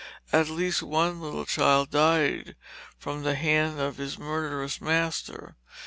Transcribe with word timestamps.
At 0.33 0.47
least 0.49 0.81
one 0.81 1.21
little 1.21 1.45
child 1.45 1.91
died 1.91 2.55
from 2.97 3.21
the 3.21 3.35
hand 3.35 3.79
of 3.79 3.97
his 3.97 4.17
murderous 4.17 4.81
master. 4.81 5.57